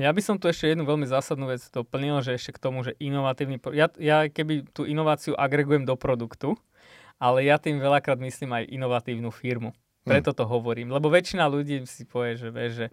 [0.00, 2.96] Ja by som tu ešte jednu veľmi zásadnú vec doplnil, že ešte k tomu, že
[2.96, 3.60] inovatívny...
[3.76, 6.56] Ja, ja keby tú inováciu agregujem do produktu,
[7.20, 9.76] ale ja tým veľakrát myslím aj inovatívnu firmu.
[10.08, 10.88] Preto to hovorím.
[10.88, 12.86] Lebo väčšina ľudí si povie, že, vie, že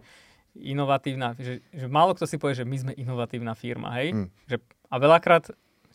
[0.52, 4.12] inovatívna, že, že málo kto si povie, že my sme inovatívna firma, hej?
[4.12, 4.28] Mm.
[4.44, 4.56] Že,
[4.92, 5.44] a veľakrát,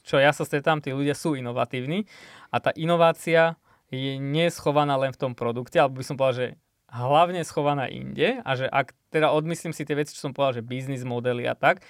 [0.02, 2.09] čo ja sa stretám, tí ľudia sú inovatívni
[2.50, 3.55] a tá inovácia
[3.93, 6.48] je neschovaná len v tom produkte, alebo by som povedal, že
[6.93, 10.69] hlavne schovaná inde a že ak teda odmyslím si tie veci, čo som povedal, že
[10.69, 11.81] biznis modely a tak,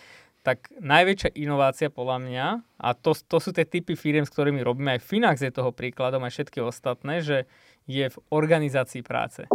[0.44, 2.46] tak najväčšia inovácia podľa mňa,
[2.80, 6.24] a to, to sú tie typy firiem, s ktorými robíme, aj Finax je toho príkladom,
[6.24, 7.48] aj všetky ostatné, že
[7.88, 9.48] je v organizácii práce.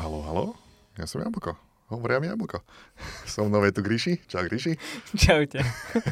[0.00, 0.44] Halo, halo,
[0.96, 1.69] ja som Jablko.
[1.90, 2.62] Hovoria mi Jablko.
[3.26, 4.22] Som nové tu Gríši.
[4.30, 4.78] Čau Gríši.
[5.26, 5.58] Čaute.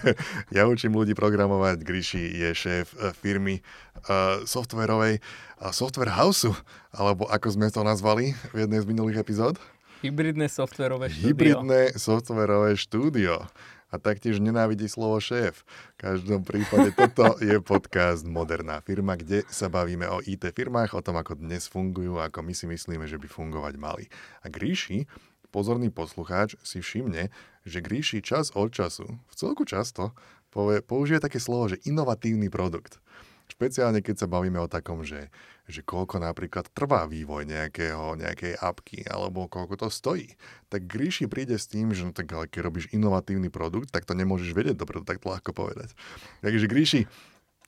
[0.57, 1.87] ja učím ľudí programovať.
[1.87, 3.63] Gríši je šéf eh, firmy
[4.11, 6.51] uh, softwarovej uh, Software Houseu,
[6.91, 9.55] alebo ako sme to nazvali v jednej z minulých epizód.
[10.03, 11.27] Hybridné softwarové štúdio.
[11.31, 13.47] Hybridné softwarové štúdio.
[13.89, 15.65] A taktiež nenávidí slovo šéf.
[15.97, 21.01] V každom prípade toto je podcast Moderná firma, kde sa bavíme o IT firmách, o
[21.01, 24.05] tom, ako dnes fungujú, ako my si myslíme, že by fungovať mali.
[24.45, 25.09] A Gríši
[25.51, 27.33] pozorný poslucháč si všimne,
[27.65, 30.17] že Gríši čas od času, v celku často,
[30.49, 33.01] povie, použije také slovo, že inovatívny produkt.
[33.49, 35.33] Špeciálne keď sa bavíme o takom, že,
[35.65, 40.37] že koľko napríklad trvá vývoj nejakého, nejakej apky, alebo koľko to stojí.
[40.69, 44.13] Tak Gríši príde s tým, že no tak ale keď robíš inovatívny produkt, tak to
[44.13, 45.97] nemôžeš vedieť dopredu, tak to ľahko povedať.
[46.45, 47.01] Takže Gríši,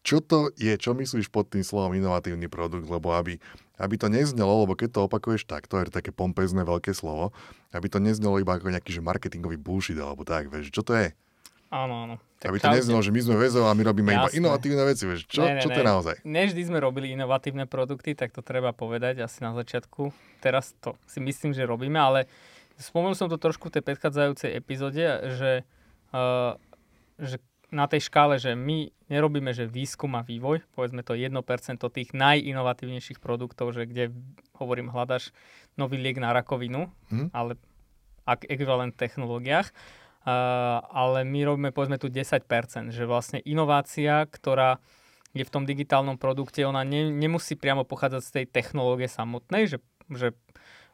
[0.00, 3.36] čo to je, čo myslíš pod tým slovom inovatívny produkt, lebo aby,
[3.76, 7.36] aby to neznelo, lebo keď to opakuješ takto, je to také pompezné veľké slovo,
[7.76, 11.12] aby to neznelo iba ako nejaký že marketingový bullshit alebo tak, vieš, čo to je?
[11.70, 12.16] Áno, áno.
[12.42, 14.18] Tak aby to neznelo, že my sme väzov a my robíme Jasné.
[14.18, 16.16] iba inovatívne veci, vieš, čo, ne, ne, čo to je naozaj?
[16.26, 20.10] Neždy sme robili inovatívne produkty, tak to treba povedať asi na začiatku.
[20.42, 22.26] Teraz to si myslím, že robíme, ale
[22.80, 25.04] spomenul som to trošku v tej predchádzajúcej epizóde,
[25.36, 25.52] že,
[26.10, 26.58] uh,
[27.20, 27.38] že
[27.70, 31.34] na tej škále, že my nerobíme, že výskum a vývoj, povedzme to 1%
[31.78, 34.14] tých najinovatívnejších produktov, že kde,
[34.58, 35.30] hovorím, hľadaš
[35.78, 37.30] nový liek na rakovinu, mm.
[37.30, 37.58] ale
[38.26, 42.42] ak ekvivalent technológiách, uh, ale my robíme povedzme tu 10%,
[42.94, 44.82] že vlastne inovácia, ktorá
[45.30, 49.78] je v tom digitálnom produkte, ona ne, nemusí priamo pochádzať z tej technológie samotnej, že,
[50.10, 50.34] že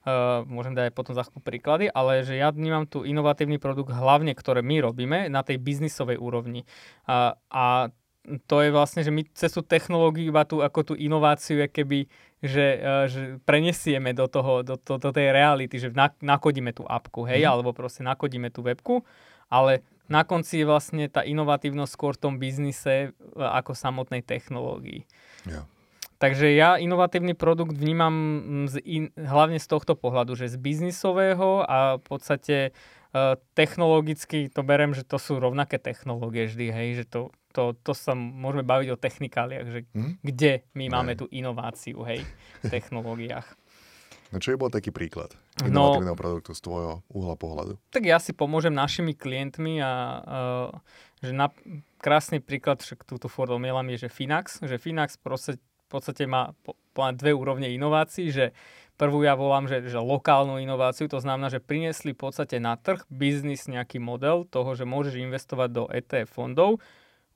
[0.06, 3.90] Uh, môžem dať aj potom za chvíľu príklady, ale že ja vnímam tu inovatívny produkt
[3.90, 6.62] hlavne, ktoré my robíme na tej biznisovej úrovni.
[7.10, 7.90] Uh, a
[8.46, 12.06] to je vlastne, že my cez tú technológiu iba tú, ako tú inováciu keby,
[12.38, 15.90] že, uh, že prenesieme do, toho, do, do, do tej reality, že
[16.22, 17.50] nakodíme tú apku, hej, mm.
[17.50, 19.02] alebo proste nakodíme tú webku,
[19.50, 25.02] ale na konci je vlastne tá inovatívnosť skôr v tom biznise ako samotnej technológii.
[25.50, 25.66] Yeah.
[26.16, 28.14] Takže ja inovatívny produkt vnímam
[28.72, 32.56] z in, hlavne z tohto pohľadu, že z biznisového a v podstate
[33.12, 37.20] uh, technologicky to berem, že to sú rovnaké technológie vždy, hej, že to,
[37.52, 40.24] to, to sa môžeme baviť o technikáliach, že hmm?
[40.24, 42.24] kde my máme tú inováciu, hej,
[42.64, 43.46] v technológiách.
[44.34, 45.70] No čo je bol taký príklad no.
[45.70, 47.78] inovatívneho no, produktu z tvojho uhla pohľadu?
[47.94, 49.92] Tak ja si pomôžem našimi klientmi a
[50.24, 50.68] uh,
[51.22, 51.52] že na,
[52.02, 56.50] krásny príklad, však túto formulám je, že Finax, že Finax proste v podstate má
[57.14, 58.50] dve úrovne inovácií, že
[58.98, 63.04] prvú ja volám, že, že lokálnu inováciu, to znamená, že priniesli v podstate na trh
[63.12, 66.82] biznis nejaký model toho, že môžeš investovať do ETF fondov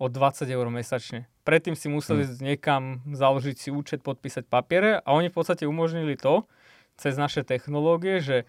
[0.00, 1.28] o 20 eur mesačne.
[1.44, 2.40] Predtým si museli hmm.
[2.40, 6.48] niekam založiť si účet, podpísať papiere a oni v podstate umožnili to
[6.96, 8.48] cez naše technológie, že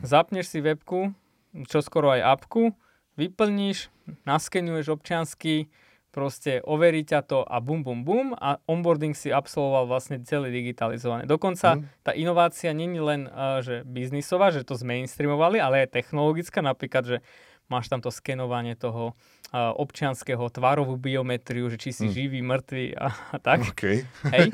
[0.00, 1.10] zapneš si webku,
[1.66, 2.72] čo skoro aj apku,
[3.18, 3.90] vyplníš,
[4.24, 5.68] naskenuješ občiansky,
[6.12, 11.24] proste overí ťa to a bum, bum, bum a onboarding si absolvoval vlastne celý digitalizovaný.
[11.24, 12.04] Dokonca mm.
[12.04, 17.16] tá inovácia není len uh, že biznisová, že to zmainstreamovali, ale aj technologická, napríklad, že
[17.72, 22.12] máš tam to skenovanie toho uh, občianského tvarovú biometriu, že či si mm.
[22.12, 23.72] živý, mŕtvý a, a tak.
[23.72, 24.04] Okay.
[24.28, 24.52] Hej.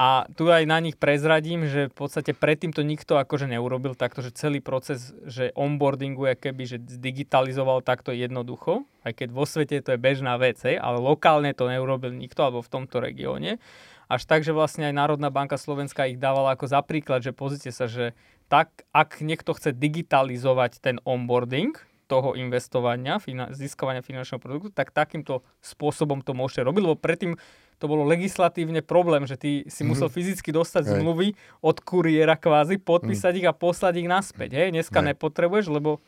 [0.00, 4.24] A tu aj na nich prezradím, že v podstate predtým to nikto akože neurobil takto,
[4.24, 9.84] že celý proces, že onboardingu je keby, že digitalizoval takto jednoducho, aj keď vo svete
[9.84, 13.60] to je bežná vec, hej, ale lokálne to neurobil nikto, alebo v tomto regióne.
[14.08, 17.72] Až tak, že vlastne aj Národná banka Slovenska ich dávala ako za príklad, že pozrite
[17.72, 18.12] sa, že
[18.52, 21.72] tak, ak niekto chce digitalizovať ten onboarding,
[22.14, 27.34] toho investovania, fina- získavania finančného produktu, tak takýmto spôsobom to môžete robiť, lebo predtým
[27.82, 29.88] to bolo legislatívne problém, že ty si mm-hmm.
[29.90, 30.92] musel fyzicky dostať Hej.
[30.94, 31.28] zmluvy
[31.58, 33.38] od kuriéra kvázi, podpísať mm.
[33.42, 34.54] ich a poslať ich naspäť.
[34.54, 34.68] Hej?
[34.78, 35.06] Dneska Hej.
[35.10, 35.98] nepotrebuješ, lebo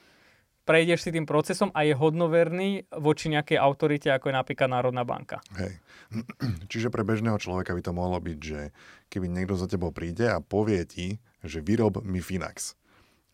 [0.62, 5.42] prejdeš si tým procesom a je hodnoverný voči nejakej autorite, ako je napríklad Národná banka.
[5.58, 5.82] Hej.
[6.70, 8.70] Čiže pre bežného človeka by to mohlo byť, že
[9.10, 12.78] keby niekto za tebou príde a povie ti, že vyrob mi Finax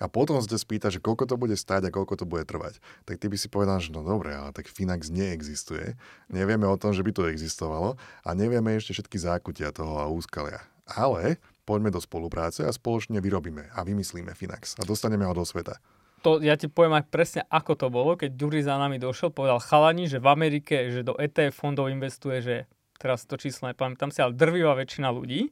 [0.00, 3.22] a potom ťa spýta, že koľko to bude stať a koľko to bude trvať, tak
[3.22, 5.94] ty by si povedal, že no dobre, ale tak Finax neexistuje,
[6.26, 7.94] nevieme o tom, že by to existovalo
[8.26, 10.64] a nevieme ešte všetky zákutia toho a úskalia.
[10.90, 15.78] Ale poďme do spolupráce a spoločne vyrobíme a vymyslíme Finax a dostaneme ho do sveta.
[16.22, 19.58] To, ja ti poviem aj presne, ako to bolo, keď Dury za nami došiel, povedal
[19.58, 22.56] chalani, že v Amerike, že do ETF fondov investuje, že
[23.02, 25.50] teraz to číslo nepamätám si, ale drvivá väčšina ľudí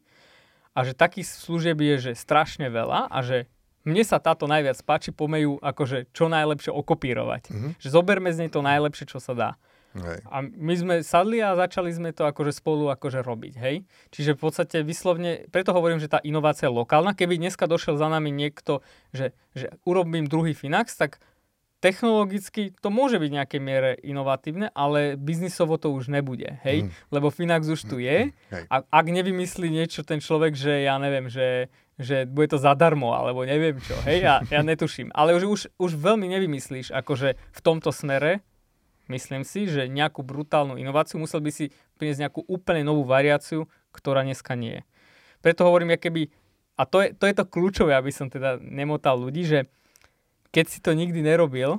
[0.71, 3.51] a že takých služieb je, že strašne veľa a že
[3.87, 7.43] mne sa táto najviac páči, pomejú akože čo najlepšie okopírovať.
[7.49, 7.71] Mm-hmm.
[7.81, 9.51] Že zoberme z nej to najlepšie, čo sa dá.
[9.91, 10.23] Hej.
[10.31, 13.83] A my sme sadli a začali sme to akože spolu akože robiť, hej.
[14.15, 17.11] Čiže v podstate vyslovne, preto hovorím, že tá inovácia je lokálna.
[17.11, 21.19] Keby dneska došiel za nami niekto, že, že urobím druhý Finax, tak
[21.81, 26.87] technologicky to môže byť nejaké miere inovatívne, ale biznisovo to už nebude, hej?
[26.87, 26.89] Mm.
[27.09, 28.37] Lebo Finax už tu je
[28.69, 33.49] a ak nevymyslí niečo ten človek, že ja neviem, že, že bude to zadarmo, alebo
[33.49, 35.09] neviem čo, hej, ja, ja netuším.
[35.17, 38.45] Ale už, už, už veľmi nevymyslíš, akože v tomto smere,
[39.09, 44.21] myslím si, že nejakú brutálnu inováciu musel by si priniesť nejakú úplne novú variáciu, ktorá
[44.23, 44.83] dneska nie je.
[45.41, 46.29] Preto hovorím, keby,
[46.77, 49.73] a to je, to je to kľúčové, aby som teda nemotal ľudí, že
[50.51, 51.79] keď si to nikdy nerobil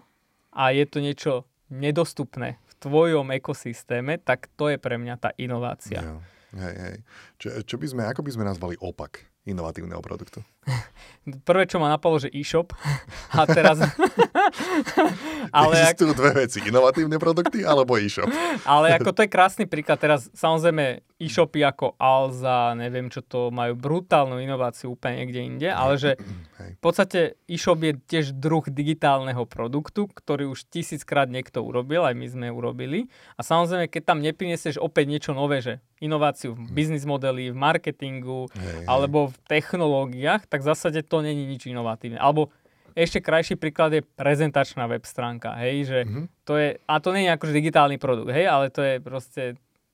[0.52, 1.34] a je to niečo
[1.72, 6.04] nedostupné v tvojom ekosystéme, tak to je pre mňa tá inovácia.
[6.04, 6.20] Jo.
[6.52, 6.98] Hej, hej.
[7.40, 10.44] Čo, čo by sme, ako by sme nazvali opak inovatívneho produktu?
[11.48, 12.76] Prvé, čo ma napadlo, že e-shop.
[13.40, 13.80] A teraz...
[15.56, 16.20] ale Existujú ak...
[16.20, 16.60] dve veci.
[16.60, 18.28] Inovatívne produkty alebo e-shop.
[18.68, 19.96] ale ako to je krásny príklad.
[19.96, 25.96] Teraz samozrejme e-shopy ako Alza, neviem čo to, majú brutálnu inováciu úplne niekde inde, ale
[25.96, 26.12] že
[26.78, 32.28] v podstate e-shop je tiež druh digitálneho produktu, ktorý už tisíckrát niekto urobil, aj my
[32.30, 33.10] sme urobili.
[33.36, 38.50] A samozrejme, keď tam neprinesieš opäť niečo nové, že inováciu v biznis modeli, v marketingu
[38.54, 42.18] hej, alebo v technológiách, tak v zásade to není nič inovatívne.
[42.18, 42.54] Alebo
[42.96, 46.26] ešte krajší príklad je prezentačná web stránka, hej, že mm-hmm.
[46.44, 49.44] to je, a to nie je akože digitálny produkt, hej, ale to je proste,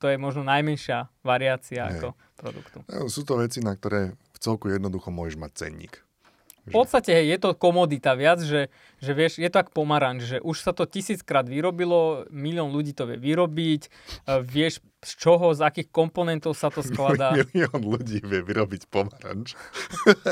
[0.01, 2.01] to je možno najmenšia variácia hej.
[2.01, 2.77] ako produktu.
[2.89, 6.06] No, sú to veci, na ktoré v celku jednoducho môžeš mať cenník.
[6.67, 8.67] V podstate hej, je to komodita viac, že,
[8.99, 13.07] že vieš, je to ako pomaranč, že už sa to tisíckrát vyrobilo, milión ľudí to
[13.07, 13.81] vie vyrobiť,
[14.27, 17.31] uh, vieš z čoho, z akých komponentov sa to skladá.
[17.37, 19.55] Milión ľudí vie vyrobiť pomaranč.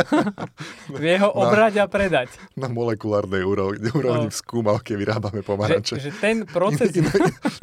[1.01, 2.33] vie ho obrať a predať.
[2.59, 4.33] Na molekulárnej úrovni, úrovni no.
[4.33, 5.95] v skúmalke vyrábame pomaranče.
[5.95, 6.91] Že, že ten proces...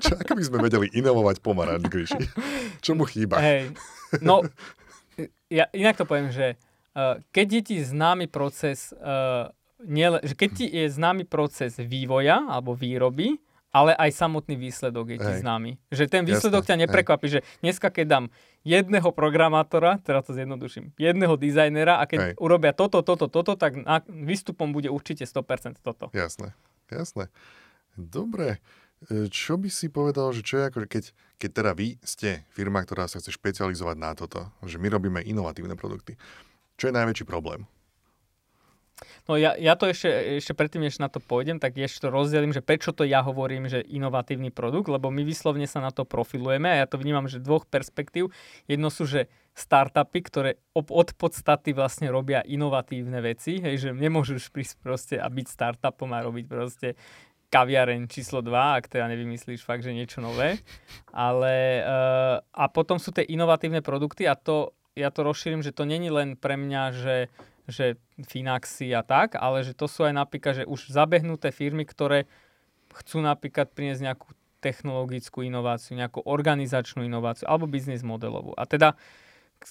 [0.01, 2.23] Čo, ako by sme vedeli inovovať pomaranč, Gríši?
[2.81, 3.43] Čo mu chýba?
[3.43, 3.75] Hej,
[4.25, 4.47] no,
[5.53, 6.57] ja inak to poviem, že
[7.33, 9.49] keď je ti známy proces, uh,
[9.81, 13.41] nie, že keď ti je známy proces vývoja alebo výroby,
[13.73, 15.41] ale aj samotný výsledok je ti Hej.
[15.41, 15.81] známy.
[15.89, 16.77] Že ten výsledok Jasne.
[16.77, 17.33] ťa neprekvapí, Hej.
[17.33, 18.25] že dneska keď dám
[18.69, 22.33] jedného programátora, teraz to zjednoduším, jedného dizajnera a keď Hej.
[22.37, 26.13] urobia toto, toto, toto, tak na, výstupom bude určite 100% toto.
[26.13, 26.53] Jasné,
[26.93, 27.33] jasné.
[27.97, 28.61] Dobre.
[29.09, 31.05] E, čo by si povedal, že čo je ako, keď,
[31.41, 35.75] keď teda vy ste firma, ktorá sa chce špecializovať na toto, že my robíme inovatívne
[35.75, 36.21] produkty.
[36.77, 37.69] Čo je najväčší problém?
[39.27, 40.11] No ja, ja to ešte,
[40.43, 43.71] ešte predtým, než na to pôjdem, tak ešte to rozdelím, že prečo to ja hovorím,
[43.71, 47.43] že inovatívny produkt, lebo my vyslovne sa na to profilujeme a ja to vnímam, že
[47.43, 48.35] dvoch perspektív.
[48.67, 54.75] Jedno sú, že startupy, ktoré od podstaty vlastne robia inovatívne veci, hej, že nemôžeš prísť
[54.81, 56.89] proste a byť startupom a robiť proste
[57.53, 58.49] kaviareň číslo 2,
[58.81, 60.65] ak teda nevymyslíš fakt, že niečo nové.
[61.13, 65.89] Ale uh, a potom sú tie inovatívne produkty a to ja to rozšírim, že to
[65.89, 67.17] není len pre mňa, že,
[67.69, 67.87] že
[68.29, 72.29] Finaxy a tak, ale že to sú aj napríklad, že už zabehnuté firmy, ktoré
[72.93, 74.29] chcú napríklad priniesť nejakú
[74.63, 78.55] technologickú inováciu, nejakú organizačnú inováciu alebo biznis modelovú.
[78.55, 78.95] A teda,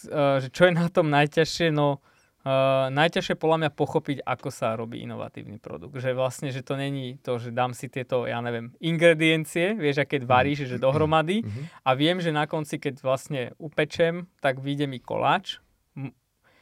[0.09, 2.03] uh, že čo je na tom najťažšie, no
[2.41, 6.01] Uh, najťažšie podľa mňa pochopiť, ako sa robí inovatívny produkt.
[6.01, 10.09] Že vlastne, že to není to, že dám si tieto, ja neviem, ingrediencie, vieš, a
[10.09, 11.85] keď varíš, že dohromady mm-hmm.
[11.85, 15.61] a viem, že na konci, keď vlastne upečem, tak vyjde mi koláč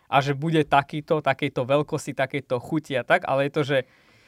[0.09, 3.77] a že bude takýto, takejto veľkosti, takejto chuti a tak, ale je to, že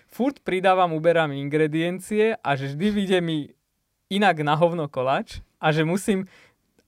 [0.08, 3.38] furt pridávam, uberám ingrediencie a že vždy vyjde mi
[4.13, 6.29] inak na hovno koláč a že musím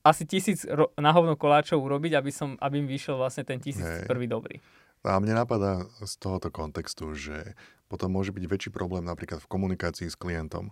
[0.03, 3.83] asi tisíc ro- na hovno koláčov urobiť, aby, som, aby im vyšiel vlastne ten tisíc
[3.83, 4.05] Hej.
[4.05, 4.59] prvý dobrý.
[5.03, 7.55] A mne napadá z tohoto kontextu, že
[7.91, 10.71] potom môže byť väčší problém napríklad v komunikácii s klientom.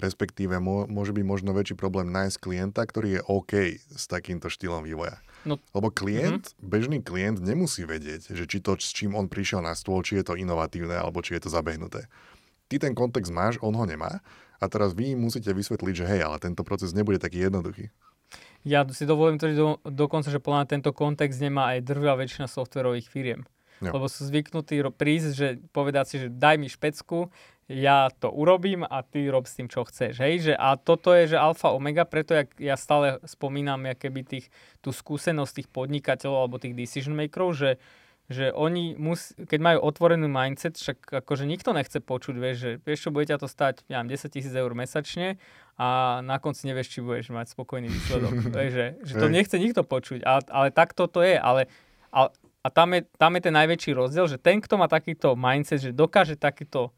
[0.00, 5.20] Respektíve môže byť možno väčší problém nájsť klienta, ktorý je OK s takýmto štýlom vývoja.
[5.44, 6.66] No, Lebo klient, mm-hmm.
[6.66, 10.24] bežný klient nemusí vedieť, že či to, s čím on prišiel na stôl, či je
[10.24, 12.08] to inovatívne alebo či je to zabehnuté.
[12.68, 14.20] ty ten kontext máš, on ho nemá
[14.60, 17.88] a teraz vy musíte vysvetliť, že hej, ale tento proces nebude taký jednoduchý.
[18.64, 23.08] Ja si dovolím tvrdiť do, dokonca, že podľa tento kontext nemá aj drvá väčšina softverových
[23.08, 23.40] firiem.
[23.80, 23.96] Jo.
[23.96, 27.32] Lebo sú zvyknutí prísť, že povedať si, že daj mi špecku,
[27.70, 30.18] ja to urobím a ty rob s tým, čo chceš.
[30.18, 30.34] Hej?
[30.50, 34.46] Že, a toto je, že alfa omega, preto jak ja stále spomínam keby tých,
[34.82, 37.70] tú skúsenosť tých podnikateľov alebo tých decision makerov, že,
[38.26, 43.06] že oni, mus, keď majú otvorený mindset, však akože nikto nechce počuť, vieš, že vieš,
[43.06, 45.38] čo bude ťa to stať, ja 10 tisíc eur mesačne
[45.80, 48.36] a na konci nevieš, či budeš mať spokojný výsledok.
[48.52, 51.72] vieš, že, to nechce nikto počuť, ale, ale tak toto je, ale,
[52.12, 52.28] ale
[52.60, 55.96] a tam je, tam je ten najväčší rozdiel, že ten, kto má takýto mindset, že
[55.96, 56.92] dokáže takýto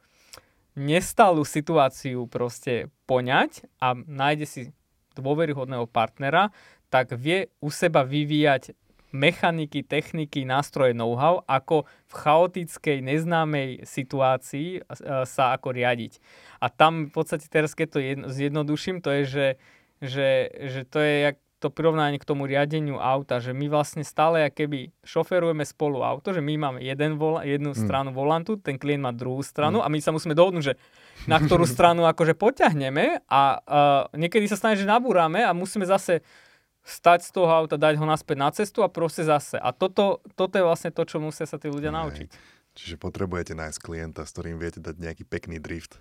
[0.75, 4.61] nestalú situáciu proste poňať a nájde si
[5.15, 6.51] dôveryhodného partnera,
[6.91, 8.75] tak vie u seba vyvíjať
[9.13, 14.81] mechaniky, techniky, nástroje, know-how, ako v chaotickej, neznámej situácii e,
[15.29, 16.19] sa ako riadiť.
[16.65, 17.99] A tam v podstate teraz, keď to
[18.33, 19.47] zjednoduším, to je, že,
[20.01, 24.51] že, že to je jak to prirovnanie k tomu riadeniu auta, že my vlastne stále
[24.51, 27.79] keby šoferujeme spolu auto, že my máme jeden vola, jednu mm.
[27.79, 29.85] stranu volantu, ten klient má druhú stranu mm.
[29.87, 30.75] a my sa musíme dohodnúť, že
[31.31, 36.27] na ktorú stranu akože poťahneme a uh, niekedy sa stane, že nabúrame a musíme zase
[36.83, 39.59] stať z toho auta, dať ho naspäť na cestu a proste zase.
[39.59, 42.29] A toto, toto je vlastne to, čo musia sa tí ľudia naučiť.
[42.73, 46.01] Čiže potrebujete nájsť klienta, s ktorým viete dať nejaký pekný drift.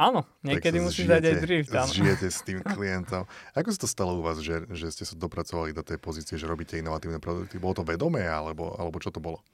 [0.00, 1.72] Áno, niekedy musíš dať aj drift.
[1.76, 1.92] Áno.
[1.92, 3.28] Žijete s tým klientom.
[3.52, 6.48] Ako sa to stalo u vás, že, že ste sa dopracovali do tej pozície, že
[6.48, 7.60] robíte inovatívne produkty?
[7.60, 9.44] Bolo to vedomé, alebo, alebo čo to bolo?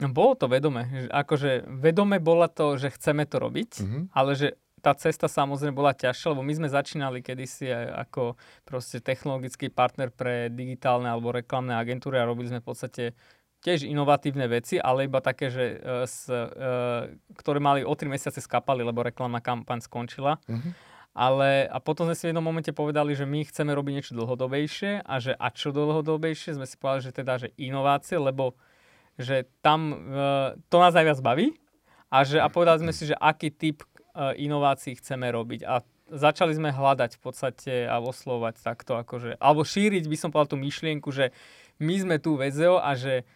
[0.00, 1.06] Bolo to vedomé.
[1.12, 4.02] Akože vedome bola to, že chceme to robiť, mm-hmm.
[4.16, 4.48] ale že
[4.84, 7.72] tá cesta samozrejme bola ťažšia, lebo my sme začínali kedysi
[8.04, 8.36] ako
[8.68, 13.04] proste technologický partner pre digitálne alebo reklamné agentúry a robili sme v podstate
[13.64, 17.08] tiež inovatívne veci, ale iba také, že, uh, s, uh,
[17.40, 20.36] ktoré mali o 3 mesiace skapali, lebo reklamná kampaň skončila.
[20.44, 20.76] Uh-huh.
[21.16, 25.06] Ale a potom sme si v jednom momente povedali, že my chceme robiť niečo dlhodobejšie
[25.06, 28.52] a že a čo dlhodobejšie, sme si povedali, že teda, že inovácie, lebo
[29.16, 31.56] že tam uh, to nás najviac baví
[32.12, 33.80] a, že, a povedali sme si, že aký typ
[34.14, 35.60] inovácií chceme robiť.
[35.66, 40.54] A začali sme hľadať v podstate a oslovať takto, akože, alebo šíriť by som povedal
[40.54, 41.32] tú myšlienku, že
[41.80, 43.26] my sme tu VZO a že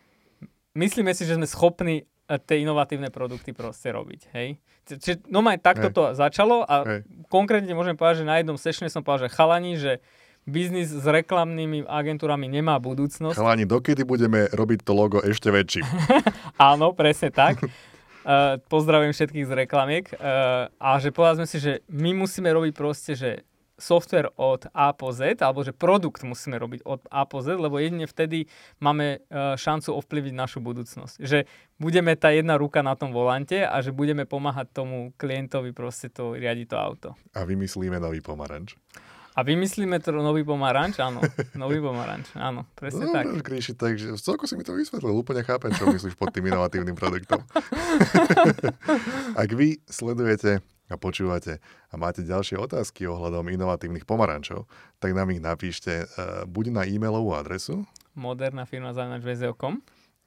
[0.78, 4.60] myslíme si, že sme schopní e, tie inovatívne produkty proste robiť, hej.
[4.88, 7.00] Čiže no aj takto to začalo a hej.
[7.28, 9.92] konkrétne môžem povedať, že na jednom sessione som povedal, že chalani, že
[10.48, 13.36] biznis s reklamnými agentúrami nemá budúcnosť.
[13.36, 15.84] Chalani, dokedy budeme robiť to logo ešte väčším?
[16.72, 17.60] Áno, presne tak.
[18.28, 20.04] Uh, pozdravujem všetkých z reklamiek.
[20.12, 23.48] Uh, a že povedzme si, že my musíme robiť proste, že
[23.80, 27.80] software od A po Z, alebo že produkt musíme robiť od A po Z, lebo
[27.80, 28.44] jedine vtedy
[28.84, 31.16] máme uh, šancu ovplyvniť našu budúcnosť.
[31.24, 31.48] Že
[31.80, 36.36] budeme tá jedna ruka na tom volante a že budeme pomáhať tomu klientovi proste to
[36.36, 37.08] riadiť to auto.
[37.32, 38.76] A vymyslíme nový pomaranč.
[39.38, 41.22] A vymyslíme to nový pomaranč, áno.
[41.54, 43.30] Nový pomaranč, áno, presne no, tak.
[43.46, 47.46] Kríši, takže celko si mi to vysvetlil, úplne chápem, čo myslíš pod tým inovatívnym produktom.
[49.46, 50.58] Ak vy sledujete
[50.90, 54.66] a počúvate a máte ďalšie otázky ohľadom inovatívnych pomarančov,
[54.98, 57.86] tak nám ich napíšte uh, buď na e-mailovú adresu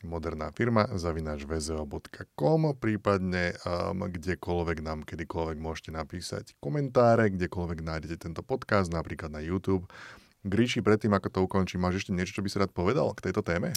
[0.03, 8.45] moderná firma firma zavinač.vzo.com prípadne um, kdekoľvek nám kedykoľvek môžete napísať komentáre, kdekoľvek nájdete tento
[8.45, 9.89] podcast, napríklad na YouTube
[10.45, 13.41] Gríši, predtým ako to ukončím, máš ešte niečo, čo by si rád povedal k tejto
[13.45, 13.73] téme?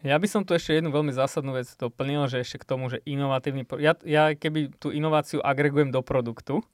[0.00, 3.04] Ja by som tu ešte jednu veľmi zásadnú vec doplnil, že ešte k tomu, že
[3.04, 3.68] inovatívny...
[3.80, 6.64] Ja, ja keby tú inováciu agregujem do produktu,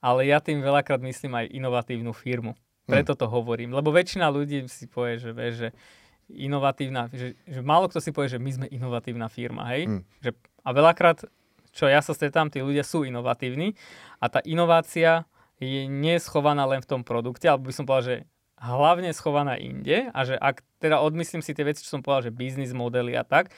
[0.00, 2.52] ale ja tým veľakrát myslím aj inovatívnu firmu.
[2.84, 3.18] Preto hm.
[3.22, 5.68] to hovorím, lebo väčšina ľudí si povie, že, vie, že
[6.30, 9.88] inovatívna, že, že málo kto si povie, že my sme inovatívna firma, hej?
[9.88, 10.02] Hmm.
[10.22, 11.18] Že, a veľakrát,
[11.72, 13.74] čo ja sa stretám, tí ľudia sú inovatívni
[14.22, 15.26] a tá inovácia
[15.62, 18.16] je neschovaná len v tom produkte, alebo by som povedal, že
[18.62, 22.32] hlavne schovaná inde a že ak teda odmyslím si tie veci, čo som povedal, že
[22.34, 23.50] biznis modely a tak,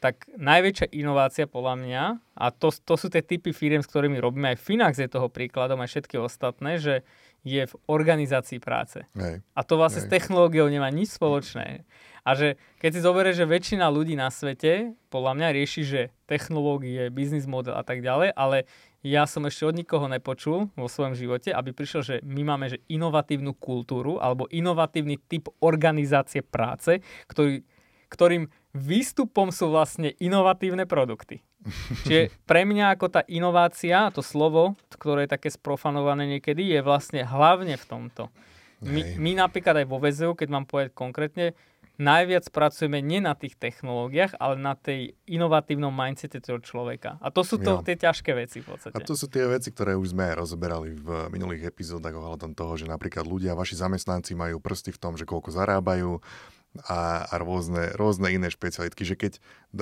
[0.00, 2.02] tak najväčšia inovácia podľa mňa,
[2.40, 5.76] a to, to sú tie typy firiem, s ktorými robíme, aj Finax je toho príkladom,
[5.84, 7.04] aj všetky ostatné, že
[7.44, 9.04] je v organizácii práce.
[9.16, 9.44] Hej.
[9.52, 10.08] A to vlastne Hej.
[10.08, 11.84] s technológiou nemá nič spoločné.
[12.24, 17.08] A že keď si zoberieš, že väčšina ľudí na svete, podľa mňa rieši, že technológie,
[17.08, 18.68] biznis model a tak ďalej, ale
[19.00, 22.84] ja som ešte od nikoho nepočul vo svojom živote, aby prišiel, že my máme že
[22.92, 27.64] inovatívnu kultúru alebo inovatívny typ organizácie práce, ktorý,
[28.12, 31.40] ktorým výstupom sú vlastne inovatívne produkty.
[32.04, 37.24] Čiže pre mňa ako tá inovácia, to slovo, ktoré je také sprofanované niekedy, je vlastne
[37.24, 38.28] hlavne v tomto.
[38.80, 41.52] My, my napríklad aj vo VZU, keď mám povedať konkrétne,
[42.00, 47.20] najviac pracujeme nie na tých technológiách, ale na tej inovatívnom mindsete toho človeka.
[47.20, 47.84] A to sú to, Jo.
[47.84, 48.96] tie ťažké veci v podstate.
[48.96, 52.88] A to sú tie veci, ktoré už sme rozoberali v minulých epizódach ohľadom toho, že
[52.88, 56.24] napríklad ľudia, vaši zamestnanci majú prsty v tom, že koľko zarábajú
[56.88, 59.32] a, a rôzne, rôzne iné špecialitky, že keď,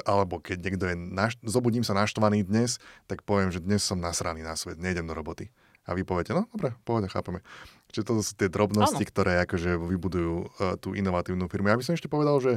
[0.09, 4.43] alebo keď niekto je, naš, zobudím sa naštvaný dnes, tak poviem, že dnes som nasraný
[4.43, 5.53] na svet, nejdem do roboty.
[5.89, 7.41] A vy poviete, no dobre, pohode, chápeme.
[7.89, 9.11] Čiže to sú tie drobnosti, Áno.
[9.11, 11.73] ktoré akože vybudujú uh, tú inovatívnu firmu.
[11.73, 12.53] Ja by som ešte povedal, že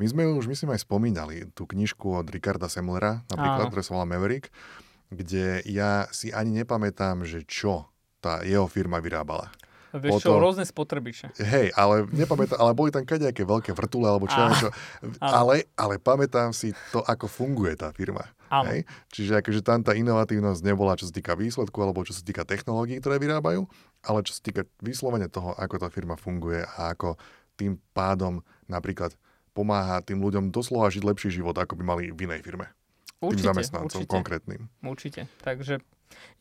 [0.00, 3.70] my sme už myslím aj spomínali, tú knižku od Ricarda Semlera, napríklad, Áno.
[3.70, 4.48] ktorá sa volá Maverick,
[5.12, 7.92] kde ja si ani nepamätám, že čo
[8.24, 9.52] tá jeho firma vyrábala.
[9.92, 11.36] Vieš čo, potom- rôzne spotrebiče.
[11.36, 14.70] Hej, ale nepamätám, ale boli tam kadejaké veľké vrtule, alebo čo, neviem čo.
[15.20, 18.24] Ale, ale pamätám si to, ako funguje tá firma.
[18.48, 18.72] Áno.
[18.72, 18.88] Hej?
[19.12, 23.04] Čiže akože tam tá inovatívnosť nebola, čo sa týka výsledku, alebo čo sa týka technológií,
[23.04, 23.68] ktoré vyrábajú,
[24.02, 27.16] ale čo sa týka vyslovene toho, ako tá firma funguje a ako
[27.54, 29.14] tým pádom napríklad
[29.52, 32.72] pomáha tým ľuďom doslova žiť lepší život, ako by mali v inej firme.
[33.22, 34.10] Tým Určite, zamestnancom určite.
[34.10, 34.60] konkrétnym.
[34.82, 35.20] Určite.
[35.46, 35.78] Takže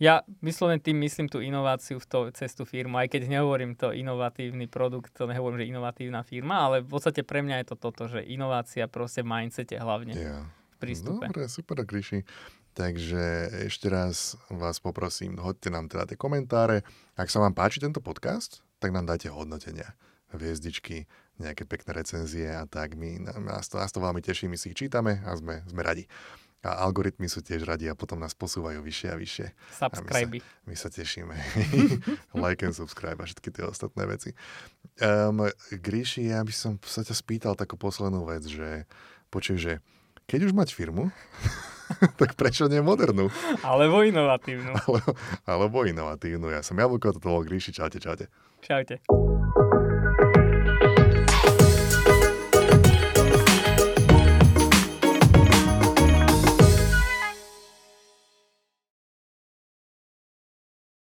[0.02, 3.94] ja vyslovene tým myslím tú inováciu v to, cez tú firmu, aj keď nehovorím to
[3.94, 8.10] inovatívny produkt, to nehovorím, že inovatívna firma, ale v podstate pre mňa je to toto,
[8.10, 10.44] že inovácia proste v mindsete hlavne, Yeah.
[10.74, 11.24] v prístupe.
[11.24, 12.26] Dobre, super, Gríši.
[12.72, 16.88] Takže ešte raz vás poprosím, hoďte nám teda tie komentáre.
[17.20, 19.92] Ak sa vám páči tento podcast, tak nám dajte hodnotenia,
[20.32, 21.04] hviezdičky,
[21.36, 22.96] nejaké pekné recenzie a tak.
[22.96, 26.08] My, nás, to, nás to veľmi teší, my si ich čítame a sme, sme radi.
[26.64, 29.48] A algoritmy sú tiež radi a potom nás posúvajú vyššie a vyššie.
[29.82, 30.40] Subscribe.
[30.70, 31.36] My sa tešíme.
[32.46, 34.32] like and subscribe a všetky tie ostatné veci.
[35.02, 38.86] Um, Gríši, ja by som sa ťa spýtal takú poslednú vec, že
[39.34, 39.74] počuj, že
[40.30, 41.10] keď už mať firmu,
[42.22, 43.30] tak prečo nie modernú?
[43.62, 44.74] Alebo inovatívnu.
[44.82, 45.12] Alebo,
[45.46, 46.50] alebo inovatívnu.
[46.50, 48.28] Ja som Jablko, toto bol Gríši, čaute, čaute.
[48.62, 49.02] Čaute.